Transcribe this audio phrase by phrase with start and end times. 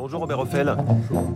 [0.00, 0.74] Bonjour Robert Offel.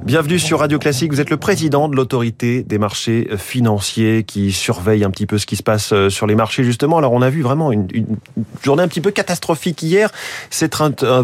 [0.07, 1.13] Bienvenue sur Radio Classique.
[1.13, 5.45] Vous êtes le président de l'autorité des marchés financiers qui surveille un petit peu ce
[5.45, 6.97] qui se passe euh, sur les marchés justement.
[6.97, 7.87] Alors on a vu vraiment une,
[8.63, 10.11] journée un petit peu catastrophique hier.
[10.49, 10.75] C'est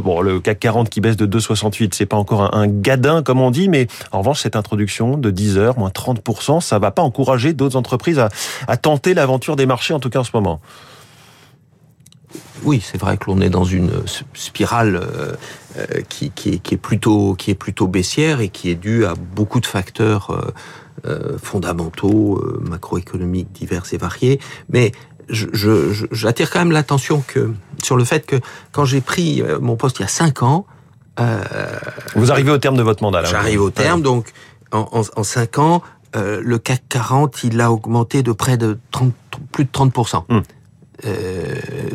[0.02, 3.50] bon le CAC 40 qui baisse de 2,68, c'est pas encore un, gadin comme on
[3.50, 7.54] dit, mais en revanche cette introduction de 10 heures moins 30%, ça va pas encourager
[7.54, 8.28] d'autres entreprises à,
[8.68, 10.60] à tenter l'aventure des marchés en tout cas en ce moment.
[12.64, 13.90] Oui, c'est vrai que l'on est dans une
[14.34, 15.32] spirale euh,
[15.76, 19.04] euh, qui, qui, est, qui, est, plutôt qui est plutôt baissière et qui est due
[19.04, 20.52] à beaucoup de facteurs
[21.06, 24.40] euh, fondamentaux, macroéconomiques divers et variés.
[24.68, 24.92] Mais
[25.28, 28.36] j'attire quand même l'attention que sur le fait que
[28.72, 30.66] quand j'ai pris mon poste il y a cinq ans,
[32.16, 33.24] vous arrivez au terme de votre mandat.
[33.24, 34.32] J'arrive au terme, donc
[34.72, 35.82] en, en, en cinq ans,
[36.14, 39.12] le CAC 40 il a augmenté de près de 30,
[39.52, 39.92] plus de 30
[41.06, 41.54] euh,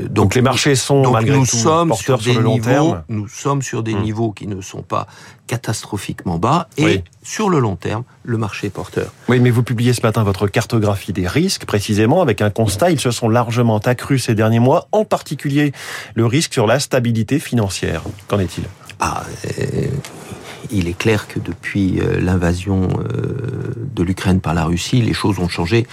[0.10, 3.04] donc, les marchés sont malgré nous tout sommes porteurs sur, des le long niveaux, terme.
[3.10, 4.02] Nous sommes sur des hmm.
[4.02, 5.08] niveaux qui ne sont pas
[5.48, 9.12] catastrophiquement bas et sur le long terme, le marché est porteur.
[9.28, 12.92] Oui, mais vous publiez ce matin votre cartographie des risques précisément avec un constat.
[12.92, 15.72] Ils se sont largement accrus ces derniers mois, en particulier
[16.16, 18.02] le risque sur la stabilité financière.
[18.28, 18.64] Qu'en est-il?
[19.00, 19.24] Ah,
[19.60, 19.88] euh,
[20.72, 22.88] il est clair que depuis euh, l'invasion
[23.78, 25.86] de l'Ukraine par la Russie, les choses ont changé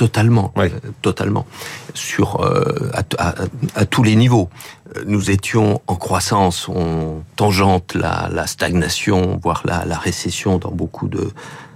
[0.00, 0.70] totalement, euh,
[1.02, 1.44] totalement,
[1.92, 4.48] sur euh, à, tous les niveaux.
[5.04, 11.32] Nous étions en croissance, on tangente la, stagnation, voire la, récession dans beaucoup de,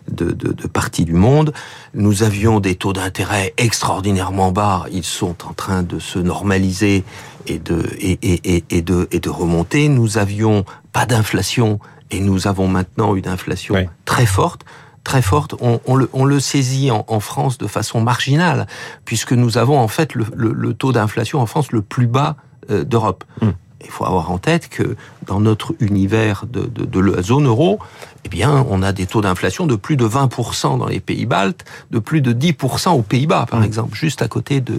[0.09, 1.53] de, parties du monde.
[1.93, 4.87] Nous avions des taux d'intérêt extraordinairement bas.
[4.91, 7.05] Ils sont en train de se normaliser
[7.47, 9.91] et de, et, et, et de, et de remonter.
[9.91, 10.65] Nous avions
[10.95, 11.79] pas d'inflation
[12.11, 13.75] et nous avons maintenant une inflation
[14.07, 14.65] très forte
[15.05, 18.67] très forte, on, le, on le, saisit en, France de façon marginale,
[19.05, 22.37] puisque nous avons en fait le, taux d'inflation en France le plus bas
[22.71, 23.23] euh, d'Europe.
[23.41, 23.51] Hmm.
[23.85, 27.79] Il faut avoir en tête que dans notre univers de, de, la zone euro,
[28.25, 31.67] eh bien, on a des taux d'inflation de plus de 20% dans les pays baltes,
[31.91, 33.65] de plus de 10% aux Pays-Bas, par hmm.
[33.65, 34.79] exemple, juste à côté de,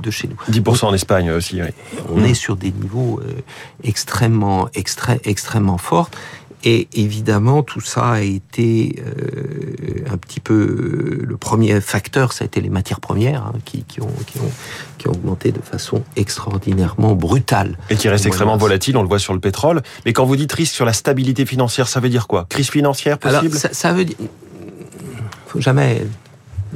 [0.00, 0.36] de, chez nous.
[0.50, 1.68] 10% en Espagne aussi, oui.
[2.10, 3.42] On est sur des niveaux euh,
[3.84, 6.10] extrêmement, extrêmement forts.
[6.64, 12.46] Et évidemment, tout ça a été euh, un petit peu le premier facteur, ça a
[12.46, 14.50] été les matières premières hein, qui, qui, ont, qui, ont,
[14.98, 17.78] qui ont augmenté de façon extraordinairement brutale.
[17.90, 19.82] Et qui reste extrêmement volatile, on le voit sur le pétrole.
[20.04, 22.46] Mais quand vous dites risque sur la stabilité financière, ça veut dire quoi?
[22.48, 23.46] Crise financière possible?
[23.46, 24.16] Alors, ça, ça veut dire,
[25.46, 26.04] faut jamais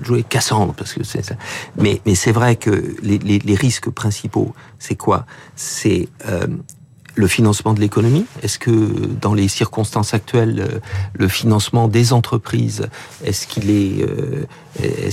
[0.03, 1.35] jouer Cassandre parce que c'est ça.
[1.77, 5.27] Mais mais c'est vrai que les, les, les risques principaux, c'est quoi?
[5.57, 6.47] C'est euh,
[7.15, 10.79] le financement de l'économie Est-ce que dans les circonstances actuelles, euh,
[11.15, 12.89] le financement des entreprises,
[13.25, 14.47] est-ce qu'il est, euh,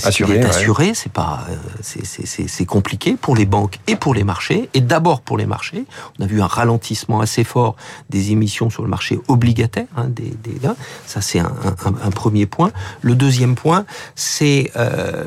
[0.04, 4.68] assuré, assuré C'est pas, euh, c'est compliqué pour les banques et pour les marchés.
[4.74, 5.84] Et d'abord pour les marchés,
[6.18, 7.76] on a vu un ralentissement assez fort
[8.10, 9.86] des émissions sur le marché obligataire.
[9.96, 10.58] Hein, des, des,
[11.06, 11.52] ça c'est un,
[11.84, 12.70] un, premier point.
[13.02, 13.84] Le deuxième point,
[14.14, 14.70] c'est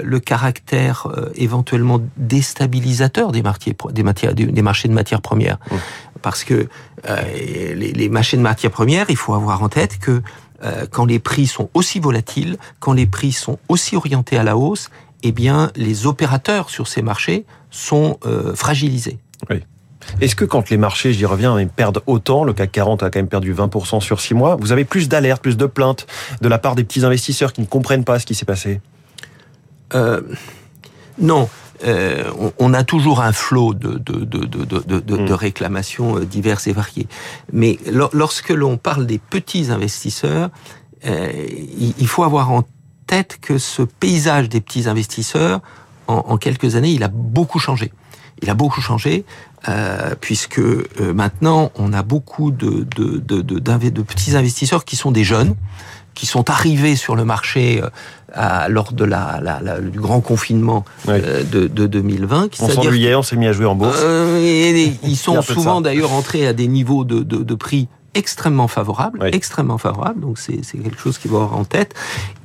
[0.03, 5.57] le caractère éventuellement déstabilisateur des, marchés, des, matières, des marchés de matières premières.
[5.71, 5.75] Mmh
[6.21, 6.67] parce que
[7.09, 10.21] euh, les, les marchés de matières premières, il faut avoir en tête que
[10.63, 14.57] euh, quand les prix sont aussi volatiles, quand les prix sont aussi orientés à la
[14.57, 14.89] hausse,
[15.23, 19.17] eh bien, les opérateurs sur ces marchés sont euh, fragilisés.
[19.49, 19.63] Oui.
[20.19, 23.27] Est-ce que quand les marchés, j'y reviens, perdent autant, le CAC 40 a quand même
[23.27, 26.07] perdu 20% sur 6 mois, vous avez plus d'alertes, plus de plaintes
[26.41, 28.81] de la part des petits investisseurs qui ne comprennent pas ce qui s'est passé?
[29.93, 30.21] Euh,
[31.19, 31.49] Non.
[31.83, 35.31] Euh, on, a toujours un flot de, de, de, de, mm.
[35.31, 37.07] réclamations euh, diverses et variées.
[37.51, 37.79] Mais
[38.13, 40.49] lorsque l'on parle des petits investisseurs,
[41.05, 41.31] euh,
[41.97, 42.63] il, faut avoir en
[43.07, 45.61] tête que ce paysage des petits investisseurs,
[46.07, 47.91] en, quelques années, il a beaucoup changé.
[48.41, 49.23] Il a beaucoup changé
[50.19, 50.59] puisque
[50.99, 55.55] maintenant on a beaucoup de, de, de petits investisseurs qui sont des jeunes,
[56.13, 57.81] qui sont arrivés sur le marché
[58.37, 62.61] euh, lors de la, la, du grand confinement euh, de, de, 2020.
[62.61, 63.99] on s'ennuyait, on s'est mis à jouer en bourse.
[64.01, 68.69] Euh, et, ils sont souvent d'ailleurs entrés à des niveaux de, de, de prix extrêmement
[68.69, 70.21] favorables, extrêmement favorables.
[70.21, 71.93] Donc c'est quelque chose qu'il faut avoir en tête.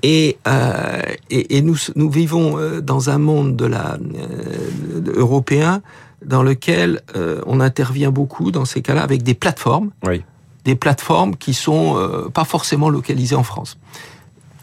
[0.03, 5.83] Et, euh, et, et, nous, nous vivons dans un monde de la euh, européen
[6.25, 7.03] dans lequel
[7.47, 9.91] on intervient beaucoup dans ces cas-là avec des plateformes.
[10.05, 10.25] Oui
[10.67, 13.79] des plateformes qui sont euh, pas forcément localisées en France.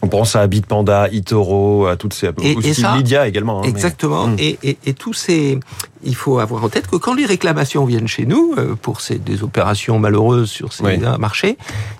[0.02, 3.62] On pense à Bitpanda, Itoro, à toutes ces et, aussi Lydia également.
[3.62, 4.26] Hein, exactement.
[4.26, 4.36] Hmm.
[4.38, 5.58] Et, et, et, tous ces,
[6.02, 9.18] il faut avoir en tête que quand les réclamations viennent chez nous euh, pour ces
[9.18, 11.56] des opérations malheureuses sur ces marchés,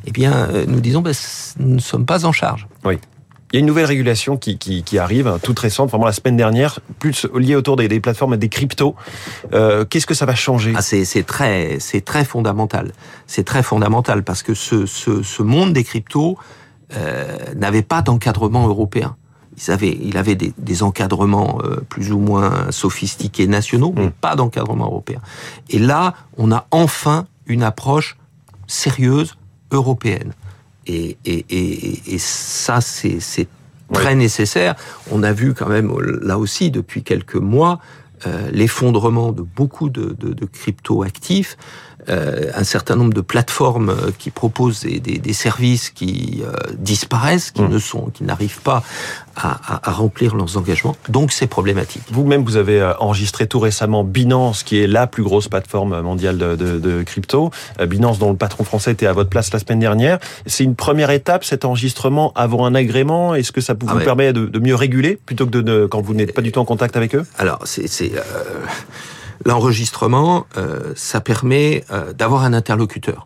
[0.06, 1.14] eh bien, euh, nous disons, ben,
[1.58, 2.66] nous ne sommes pas en charge.
[2.84, 2.98] Oui.
[3.54, 6.36] Il y a une nouvelle régulation qui, qui, arrive, hein, toute récente, vraiment la semaine
[6.36, 8.96] dernière, plus liée autour des, plateformes et des cryptos.
[9.52, 10.72] Euh, qu'est-ce que ça va changer?
[10.74, 12.90] Ah, c'est, très, c'est très fondamental.
[13.28, 16.36] C'est très fondamental parce que ce, ce, ce monde des cryptos
[16.96, 19.14] euh, n'avait pas d'encadrement européen.
[19.56, 24.12] Ils avaient, il avait des, des encadrements euh, plus ou moins sophistiqués nationaux, mais mm.
[24.20, 25.20] pas d'encadrement européen.
[25.70, 28.16] Et là, on a enfin une approche
[28.66, 29.36] sérieuse
[29.70, 30.32] européenne.
[30.86, 33.48] Et, et, et, et ça, c'est
[33.92, 34.75] très nécessaire.
[35.10, 35.92] On a vu quand même,
[36.22, 37.81] là aussi, depuis quelques mois,
[38.26, 41.56] euh, l'effondrement de beaucoup de, de, de crypto-actifs,
[42.08, 46.52] euh, un certain nombre de plateformes euh, qui proposent des, des, des services qui euh,
[46.78, 47.69] disparaissent, qui mmh.
[47.69, 48.82] ne sont, qui n'arrivent pas
[49.36, 50.96] à, à, remplir leurs engagements.
[51.08, 52.02] Donc c'est problématique.
[52.10, 56.56] Vous-même, vous avez enregistré tout récemment Binance, qui est la plus grosse plateforme mondiale de,
[56.56, 57.50] de, de crypto.
[57.81, 60.19] Binance, dont le patron français était à votre place la semaine dernière.
[60.46, 63.34] C'est une première étape, cet enregistrement avant un agrément.
[63.34, 66.14] Est-ce que ça vous, ah permet de, de, mieux réguler plutôt que de, quand vous
[66.14, 67.25] n'êtes pas du tout en contact avec eux?
[67.38, 68.12] Alors c'est
[69.44, 73.25] L'enregistrement, euh, ça permet euh, d'avoir un interlocuteur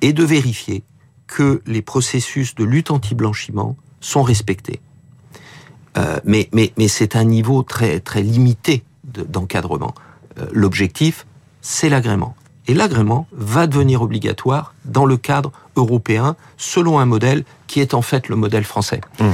[0.00, 0.82] et de vérifier
[1.26, 4.80] que les processus de lutte anti-blanchiment sont respectés.
[5.96, 9.94] Euh, mais mais, mais c'est un niveau très, très limité d'encadrement.
[10.52, 11.26] L'objectif,
[11.62, 12.36] c'est l'agrément.
[12.66, 18.02] Et l'agrément va devenir obligatoire dans le cadre européen, selon un modèle qui est en
[18.02, 19.00] fait le modèle français.
[19.20, 19.24] Mmh.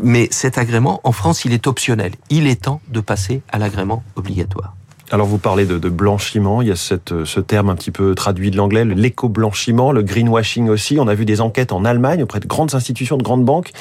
[0.00, 2.12] mais cet agrément, en France, il est optionnel.
[2.30, 4.74] Il est temps de passer à l'agrément obligatoire.
[5.10, 8.14] Alors vous parlez de, de, blanchiment, il y a cette, ce terme un petit peu
[8.14, 10.98] traduit de l'anglais, l'éco-blanchiment, le greenwashing aussi.
[11.00, 13.72] On a vu des enquêtes en Allemagne auprès de grandes institutions, de grandes banques.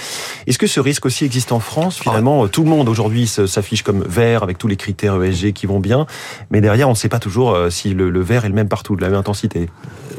[0.48, 4.04] Est-ce que ce risque aussi existe en France Finalement, tout le monde aujourd'hui s'affiche comme
[4.04, 6.06] vert avec tous les critères ESG qui vont bien,
[6.50, 8.70] mais derrière, on ne sait pas toujours euh, si le, le vert est le même
[8.70, 9.70] partout, de la même intensité.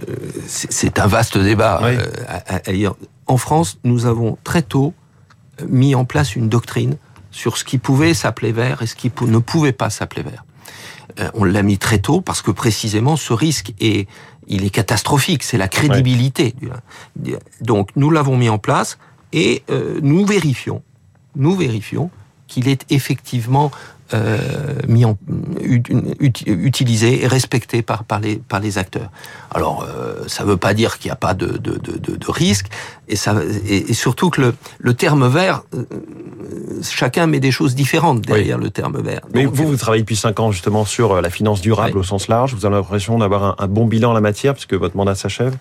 [0.09, 0.15] Euh,
[0.47, 1.81] c'est un vaste débat.
[1.85, 2.91] Euh,
[3.27, 4.93] en France, nous avons très tôt
[5.67, 6.97] mis en place une doctrine
[7.31, 10.45] sur ce qui pouvait s'appeler vert et ce qui ne pouvait pas s'appeler vert.
[11.21, 14.09] Euh, on l'a mis très tôt parce que précisément ce risque est,
[14.47, 15.43] il est catastrophique.
[15.43, 16.55] C'est la crédibilité.
[17.61, 18.99] Donc nous l'avons mis en place
[19.33, 20.83] et euh, nous vérifions,
[21.37, 22.11] nous vérifions
[22.47, 23.71] qu'il est effectivement
[24.15, 24.39] euh,
[24.87, 25.19] mis en,
[25.61, 29.11] utilisé et respecté par, par, les, par les acteurs.
[29.51, 32.31] Alors, euh, ça ne veut pas dire qu'il n'y a pas de, de, de, de,
[32.31, 32.69] risque,
[33.09, 33.35] et, ça,
[33.67, 35.85] et, surtout que le, le terme vert, euh,
[36.83, 39.21] chacun met des choses différentes derrière le terme vert.
[39.35, 42.55] Mais vous, vous travaillez depuis 5 ans justement sur la finance durable au sens large.
[42.55, 45.57] Vous avez l'impression d'avoir un, un bon bilan en la matière, puisque votre mandat s'achève?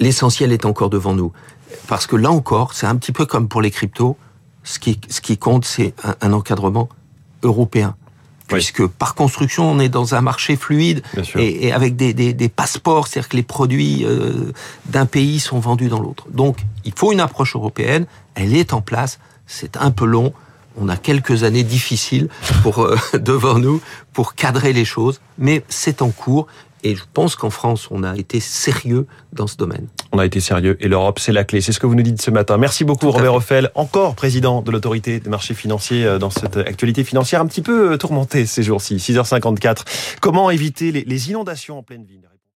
[0.00, 1.32] L'essentiel est encore devant nous.
[1.86, 4.16] Parce que là encore, c'est un petit peu comme pour les cryptos,
[4.70, 6.88] ce qui, ce qui compte, c'est un, encadrement
[7.42, 7.96] européen.
[8.46, 11.02] Puisque par construction, on est dans un marché fluide
[11.36, 14.52] et, et, avec des, des, des passeports, c'est-à-dire que les produits euh,
[14.86, 16.26] d'un pays sont vendus dans l'autre.
[16.32, 18.06] Donc, il faut une approche européenne.
[18.34, 19.20] Elle est en place.
[19.46, 20.32] C'est un peu long.
[20.76, 22.28] On a quelques années difficiles
[22.62, 23.80] pour euh, devant nous
[24.12, 26.48] pour cadrer les choses, mais c'est en cours
[26.84, 29.86] et je pense qu'en France, on a été sérieux dans ce domaine.
[30.12, 31.60] On a été sérieux et l'Europe, c'est la clé.
[31.60, 32.56] C'est ce que vous nous dites ce matin.
[32.56, 37.04] Merci beaucoup, Robert Offel, encore président de l'autorité des marchés financiers euh, dans cette actualité
[37.04, 38.96] financière un petit peu euh, tourmentée ces jours-ci.
[38.96, 39.82] 6h54.
[40.20, 42.29] Comment éviter les inondations en pleine ville?